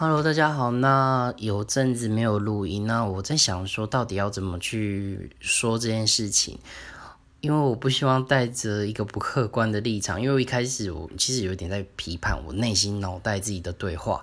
[0.00, 0.70] Hello，大家好。
[0.70, 6.56] 那有阵子没有录音，那我在想说，到底要怎么去说这件事情？
[7.40, 14.22] 因为我不希望带着一个不客观的立场，因为我一开始我其实有点在批判我内心脑袋自己的对话。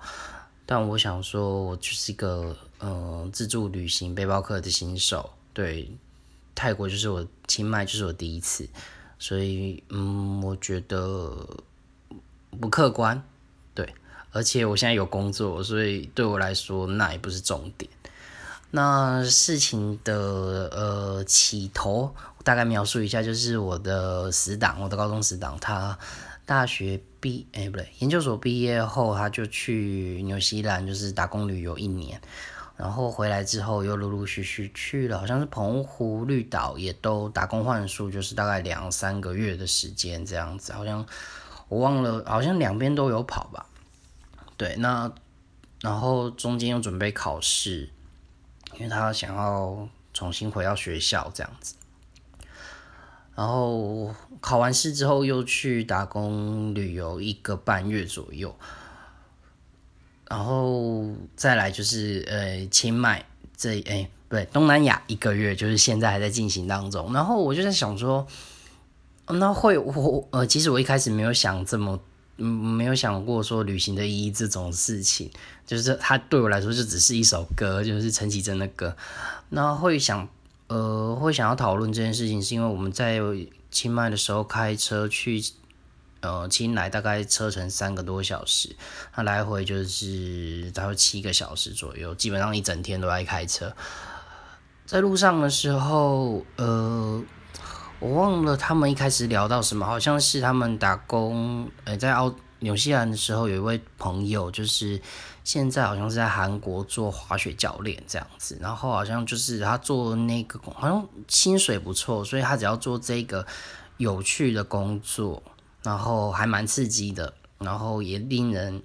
[0.65, 5.92] 但我想说，我就是一个嗯自助旅行背包客的新手，对
[6.55, 8.65] 泰国就是我清迈就是我第一次，
[9.19, 11.46] 所以嗯，我觉得
[12.62, 13.21] 不客观，
[14.36, 17.90] 而且我现在有工作，所以对我来说那也不是重点。
[18.70, 20.14] 那事情的
[20.73, 25.98] 呃起头，大概描述一下，就是我的死党，我的高中死党，他
[26.45, 32.20] 大学毕哎不对，研究所毕业后，他就去纽西兰，就是打工旅游一年，
[32.76, 41.06] 然后回来之后又陆陆续续去了，好像是澎湖、绿岛，也都打工换宿，就是大概两三个月的时间这样子，好像
[41.70, 43.66] 我忘了，好像两边都有跑吧。
[44.58, 45.12] 对，那
[45.82, 47.90] 然后中间又准备考试，
[48.76, 51.75] 因为他想要重新回到学校这样子。
[53.36, 58.56] 然后考完试之后又去打工旅游一个半月左右，
[60.30, 63.26] 然后再来就是呃清迈
[63.58, 67.11] 这哎不对东南亚一个月，就是现在还在进行当中。
[67.11, 68.26] 然后我就在想说，
[69.28, 72.00] 那会我呃其实我一开始没有想这么。
[72.38, 75.31] 嗯，没有想过说旅行的意义这种事情，
[75.66, 78.95] 就是它对我来说就只是一首歌，就是陈绮贞的歌。
[79.50, 80.27] 那会想，
[80.67, 83.22] 呃，会想要讨论这件事情，是因为我们在
[83.72, 85.42] 清迈的时候开车去，
[86.19, 88.75] 呃，清莱大概车程三个多小时，
[89.16, 93.73] 那来回就是大概七个小时左右，基本上一整天都在开车。
[94.86, 97.23] 在路上的时候，呃。
[98.06, 105.02] 我忘了他们一开始聊到什么，好像是他们打工，呃，在澳纽西兰的时候，有一位朋友，就是
[105.44, 113.43] 现在好像是在韩国做滑雪教练这样子，然后好像就是他做那个，好像薪水不错，所以他只要做这个
[113.98, 115.42] 有趣的工作，
[115.82, 118.83] 然后还蛮刺激的，然后也令人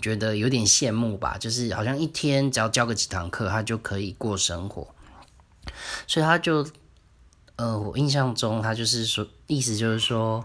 [0.00, 4.88] 觉得有点羡慕吧，就是好像一天只要教个几堂课，他就可以过生活，
[6.06, 6.66] 所以他就。
[7.56, 10.44] 呃，我印象中他就是说，意思就是说，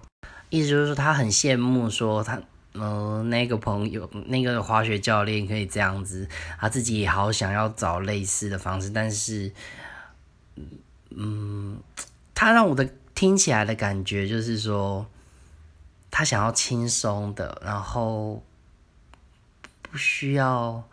[0.49, 2.39] 意思就是说他很羡慕，说他，
[2.73, 6.27] 呃，那个朋友，那个滑雪教练可以这样子，
[6.59, 9.51] 他自己也好想要找类似的方式，但是，
[11.11, 11.79] 嗯，
[12.35, 15.07] 他让我的听起来的感觉就是说，
[16.11, 18.43] 他想要轻松的，然后
[19.81, 20.83] 不需要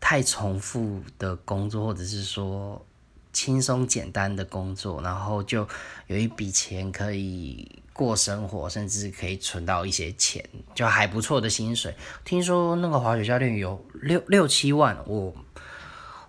[0.00, 2.84] 太重复的工作，或者是说。
[3.32, 5.68] 轻松简单的工作，然后就
[6.06, 10.44] 有一笔钱可以过生活，甚至可以存到一些钱，
[10.74, 11.94] 就还不错的薪水。
[12.24, 15.32] 听说那个滑雪教练有六六七万，我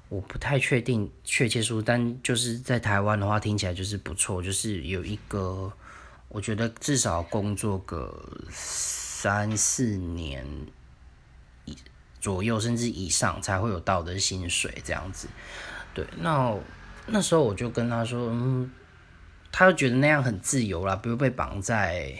[0.09, 5.71] 我不太确定确切数，但就是在台湾的话，听起来就是不错，就是有一个，
[6.27, 10.45] 我觉得至少工作个三四年
[11.65, 11.75] 以
[12.19, 15.27] 左右，甚至以上才会有到的薪水这样子。
[15.93, 16.55] 对，那。
[17.11, 18.69] 那时候我就跟他说，嗯，
[19.51, 22.13] 他就觉得那样很自由啦，不用被绑在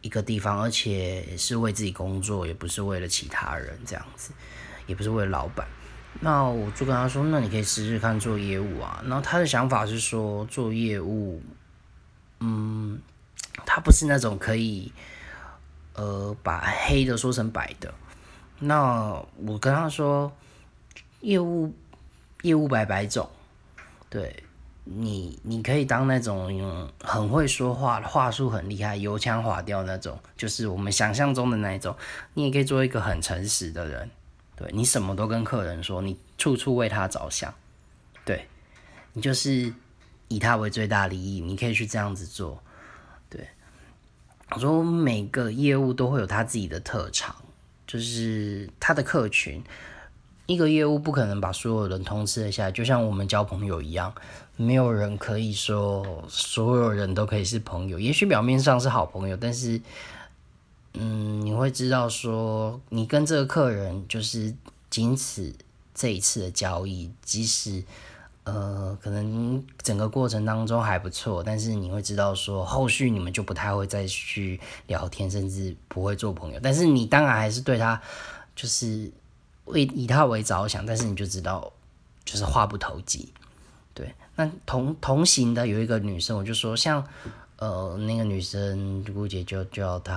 [0.00, 4.32] 一个地方，而且是为自己工作，也不是为了其他人这样子，
[4.86, 5.66] 也不是为了老板。
[6.20, 9.02] 那我就跟他说，那你可以试试看做业务啊。
[9.06, 11.42] 然后他的想法是说，做业务，
[12.40, 12.98] 嗯，
[13.66, 14.92] 他不是那种可以，
[15.94, 17.92] 呃，把黑的说成白的。
[18.60, 20.32] 那我跟他说，
[21.20, 21.74] 业务，
[22.42, 23.28] 业务百百种。
[24.08, 24.42] 对
[24.84, 31.94] 你，你可以当那种很会说话、话术很厉害、油腔滑调那种，就是我们想象中的那一种。
[32.34, 34.08] 你也可以做一个很诚实的人，
[34.54, 37.52] 对你什么都跟客人说，你处处为他着想，
[38.24, 38.46] 对
[39.12, 39.74] 你就是
[40.28, 41.40] 以他为最大利益。
[41.40, 42.62] 你可以去这样子做，
[43.28, 43.46] 对。
[44.50, 47.34] 我说每个业务都会有他自己的特长，
[47.88, 49.60] 就是他的客群。
[50.46, 54.14] 一个业务不可能把所有人通吃得下，就像我们交朋友一样，
[54.56, 57.98] 没有人可以说所有人都可以是朋友。
[57.98, 59.80] 也许表面上是好朋友，但是，
[60.94, 64.54] 嗯，你会知道说，你跟这个客人就是
[64.88, 65.52] 仅此
[65.92, 67.82] 这一次的交易，即使
[68.44, 76.60] 呃，可能整个过程当中还不错，但是你会知道说，后续你们就不太会再去聊天，甚至不会做朋友。
[76.62, 78.00] 但是你当然还是对他
[78.54, 79.10] 就是。
[79.66, 81.72] 为以他为着想，但是你就知道，
[82.24, 83.32] 就是话不投机，
[83.94, 84.14] 对。
[84.34, 87.06] 那同同行的有一个女生，我就说像，
[87.56, 90.14] 呃，那个女生姑姐就叫她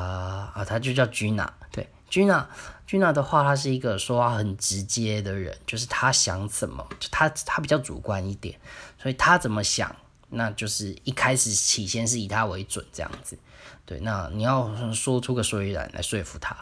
[0.54, 2.50] 啊，她就叫 Gina，对君娜，
[2.86, 8.60] 君娜的话，她是一个说话很直接的人，就是她想怎么，就他他比较主观一点，
[9.02, 9.96] 所以她怎么想，
[10.30, 13.38] 那就是一开始起先是以他为准这样子。
[13.86, 16.56] 对，那你要说出个所以然来说服他。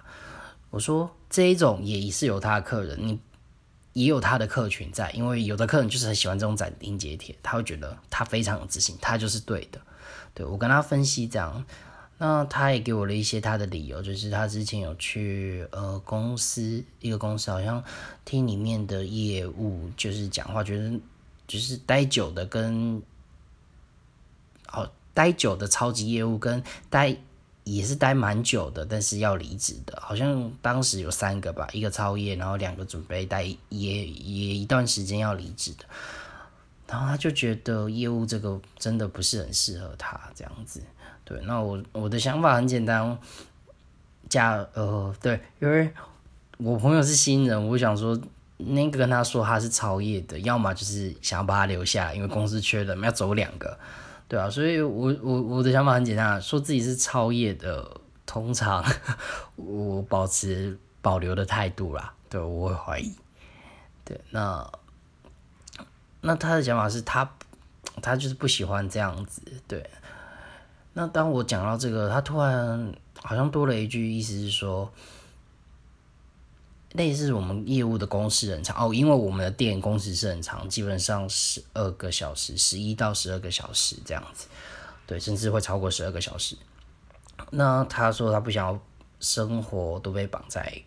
[0.70, 3.20] 我说这一种也是有他的客人，你
[3.94, 9.80] 也有他的客群在，因为有的客人就是很喜欢这种斩钉截铁，他会觉得他非常有自信，他就是对的。
[10.34, 11.66] 对我跟他分析这样。
[12.20, 17.84] 那他也给我了一些他的理由，就是他之前有去呃公司一个公司，好像
[18.26, 21.00] 听里面的业务就是讲话，觉得
[21.48, 23.00] 就是待久的跟
[24.72, 27.16] 哦待久的超级业务跟待
[27.68, 33.58] 也是待蛮久的，但是要离职的，好像当时有三个吧，一个超业，然后两个准备待也
[34.08, 35.84] 也一段时间要离职的，
[36.88, 40.82] 然后他就觉得业务这个真的不是很适合他这样子。
[41.26, 43.18] 对，那我我的想法很简单，
[44.30, 45.92] 加呃，对，因为
[46.58, 48.18] 我朋友是新人，我想说
[48.56, 53.78] 那个跟他说他是超业的，要么就是想要把他留下，因为公司缺人，要走两个，
[54.28, 57.90] 对啊，所以我我我的想法很简单，说自己是超业的，
[58.26, 58.84] 通常
[59.56, 63.14] 我保持保留的态度啦，对，我会怀疑，
[64.04, 64.70] 对，那
[66.22, 67.30] 那他的想法是他
[68.02, 69.90] 他就是不喜欢这样子，对。
[70.94, 72.92] 那当我讲到这个，他突然
[73.22, 74.92] 好像多了一句，意思是说，
[76.98, 84.48] 类似我们业务的工时很长哦，因为我们的店工时是很长，基本上十二个小时，十一到十二个小时这样子，
[85.06, 86.58] 对，甚至会超过十二个小时。
[87.52, 88.78] 那他说他不想要
[89.20, 90.82] 生活都被绑在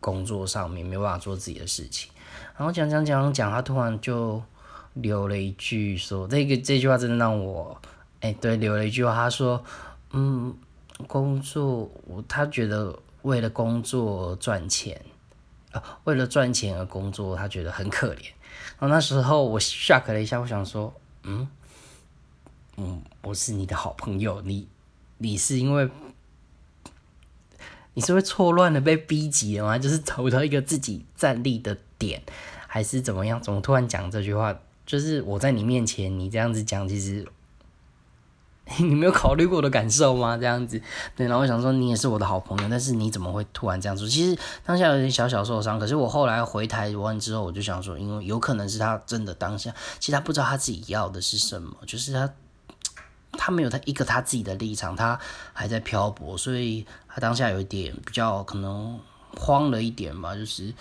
[0.00, 2.10] 工作上面，没办法做自己的事情。
[2.56, 4.42] 然后讲讲讲讲，他突然就
[4.94, 7.80] 留了一句说，这个这句话真的让我。
[8.20, 9.64] 哎，对，留了一句话，他说
[10.12, 10.54] ：“嗯，
[11.06, 11.90] 工作，
[12.28, 15.02] 他觉得为了工作赚钱，
[16.04, 18.24] 为了赚钱而工作，他觉得很可怜。”
[18.78, 20.92] 然后那时候我 shock 了一下，我想说
[21.24, 21.48] ：“嗯，
[22.76, 24.68] 嗯，我是你的好朋友，你，
[25.18, 25.88] 你是因为
[27.94, 29.78] 你是会错乱的被逼急了吗？
[29.78, 32.22] 就是找不到一个自己站立的点，
[32.66, 33.40] 还是怎么样？
[33.42, 34.58] 怎么突然讲这句话？
[34.86, 37.26] 就是我在你面前，你这样子讲，其实。”
[38.78, 40.36] 你没有考虑过我的感受吗？
[40.36, 40.80] 这样子，
[41.16, 44.06] 对，然后我想说你也是我的好朋友，但是你怎么会突然这样说？
[44.06, 52.32] 其实当下有点小小受伤，可是我后来回台湾之后，我就想说，因为有可能是他真的当下，其实他不知道他自己要的是什么，就是他
[53.32, 55.18] 他没有他一个他自己的立场，他
[55.52, 58.98] 还在漂泊，所以他当下有一点比较可能
[59.36, 60.72] 慌了一点吧，就是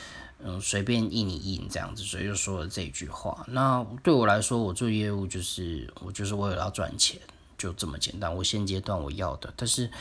[0.43, 3.43] 嗯随便应一应这样子，所以就说了这句话。
[3.47, 7.19] 那对我来说，我做业务就是我就是为了要赚钱。
[7.59, 9.91] 就这么简单，我现阶段我要的，但是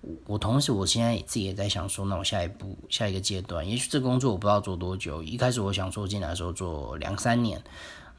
[0.00, 5.20] 我我同时我现在自己也在想说，那我下一步下一个阶段，也许这工作我不知道做多久。
[5.20, 7.60] 一开始我想说进来的时候做两三年，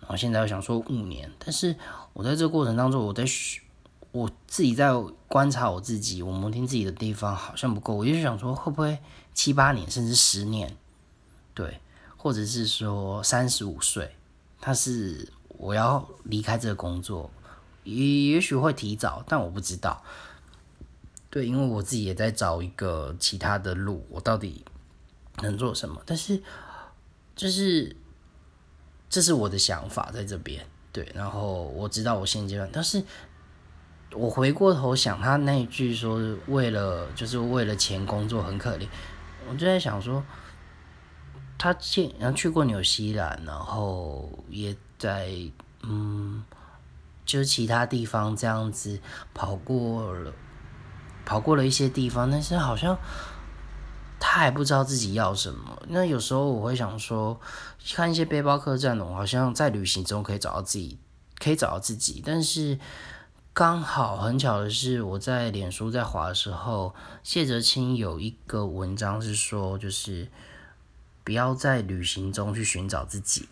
[0.02, 1.32] 然后现在我想说五年。
[1.40, 1.74] 但是
[2.12, 3.24] 我在这过程当中，我在
[4.12, 4.92] 我自己在
[5.30, 9.00] 观察我自己，我摩天自己的地方好像不够，我就想说会不会
[9.34, 10.76] 七八年甚至十年，
[11.54, 11.80] 对，
[12.18, 14.12] 或者是说三十五岁，
[14.60, 17.32] 他是我要离开这个工作。
[17.96, 20.04] 也也许会提早，但我不知道。
[21.32, 24.66] 对，因为我自己也在找一个其他的路，我到底
[25.44, 26.02] 能做什么？
[26.04, 26.42] 但是，
[27.36, 27.96] 就是
[29.08, 30.66] 这是我的想法在这边。
[30.92, 33.04] 对，然后我知道我现阶段，但是
[34.14, 38.88] 我回过头想他那一句说，为了就是为了钱工作很可怜，
[39.48, 40.24] 我就在想说，
[41.60, 45.30] 他见然后去过纽西兰，然后也在
[45.84, 46.44] 嗯。
[47.30, 49.00] 就是其他地方这样子
[49.36, 50.34] 跑过了，
[51.26, 52.98] 跑过了一些地方，但是好像
[54.20, 55.80] 他还不知道自己要什么。
[55.90, 57.40] 那有时候我会想说，
[57.94, 60.98] 看一些背包客栈的，好像在旅行中可以找到自己，
[61.38, 62.24] 可以找到自己。
[62.26, 62.80] 但是
[63.54, 70.28] 刚好很巧的是，我在脸书在滑的时候，谢哲青有一个文章是说，就是
[71.24, 73.48] 不要在旅行中去寻找自己。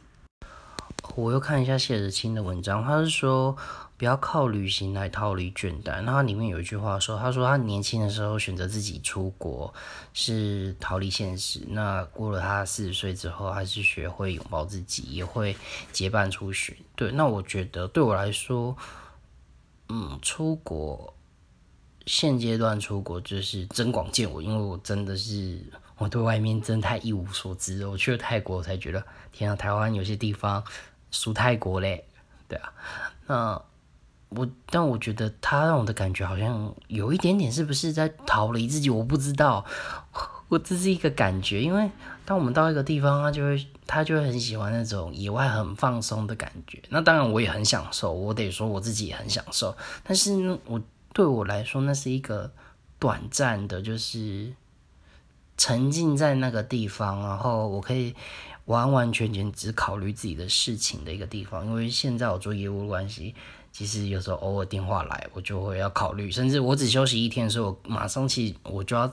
[1.16, 3.56] 我又看一下谢子清的文章，他是说
[3.98, 6.02] 不要靠旅行来逃离倦怠。
[6.02, 9.74] 那他里面有一句话说，他说他年轻的时候选择自己出国
[10.14, 11.62] 是逃离现实。
[11.70, 15.56] 那过了他四十岁之后，还是学会拥抱自己，也会
[15.92, 16.76] 结伴出巡。
[16.96, 18.76] 对，那我觉得对我来说，
[19.90, 21.14] 嗯，出国
[22.06, 25.60] 现阶段出国就是增广见闻，因为我真的是
[25.98, 27.86] 我对外面真太一无所知。
[27.88, 30.64] 我去了泰国我才觉得，天啊，台湾有些地方。
[31.10, 32.04] 属泰国嘞，
[32.50, 32.74] 对啊，
[33.28, 33.62] 那
[34.28, 38.90] 我但我觉得他让我的感觉好像有一点点，是不是在逃离自己？
[38.90, 39.66] 我不知道，
[40.50, 41.90] 我这是一个感觉，因为
[42.26, 46.84] 当我们到一个地方，他就会他就会很喜欢那种野外很放松的感觉。
[46.90, 49.76] 那当然我也很享受，我得说我自己也很享受。
[50.04, 50.80] 但是呢，我
[51.14, 52.52] 对我来说，那是一个
[53.00, 54.52] 短暂的，就是
[55.58, 58.16] 沉浸在那个地方，然后我可以
[58.66, 61.66] 完完全全只考虑自己的事情的一个地方。
[61.66, 63.36] 因为现在我做业务关系。
[63.70, 69.12] 其实有时候偶尔电话来，我就会要考虑，甚至我只休息一天的时候，我马上去我就要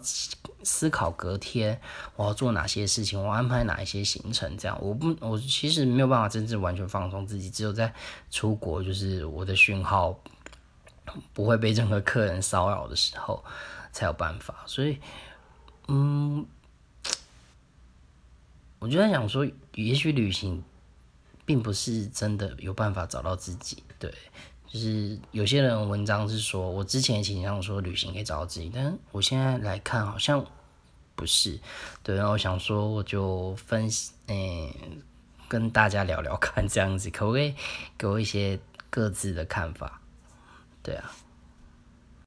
[0.63, 1.79] 思考隔天
[2.17, 7.93] 我要做哪些事情，我安排哪一些行程，这样我不我其实没有办法真正完全放松自己，只有在
[8.31, 10.19] 出国，就是我的讯号
[11.35, 13.45] 不会被任何客人骚扰的时候
[13.93, 14.63] 才有办法。
[14.65, 14.99] 所以，
[15.89, 16.47] 嗯，
[18.81, 20.63] 我就在想说，也许旅行
[21.45, 24.13] 并不是真的有办法找到自己，对。
[24.67, 30.45] 就是有些人文章是说，我之前倾向说旅行可以找到自己，但我现在来看好像
[31.15, 31.61] 不是。
[32.03, 34.75] 对，然后我想说，我就分析，诶，
[35.49, 37.55] 跟大家聊聊看，这样子可不可以
[37.97, 38.59] 给我一些
[38.91, 40.01] 各自的看法？
[40.83, 41.13] 对啊。